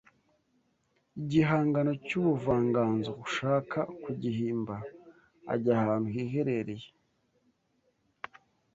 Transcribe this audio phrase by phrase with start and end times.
[1.21, 4.75] Igihangano cy’ubuvanganzo ushaka kugihimba
[5.53, 6.87] ajya ahantu hiherereye